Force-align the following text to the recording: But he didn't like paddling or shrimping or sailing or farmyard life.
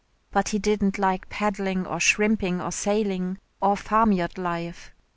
But 0.31 0.49
he 0.49 0.57
didn't 0.57 0.97
like 0.97 1.29
paddling 1.29 1.85
or 1.85 1.99
shrimping 1.99 2.59
or 2.59 2.71
sailing 2.71 3.37
or 3.61 3.77
farmyard 3.77 4.35
life. 4.39 4.91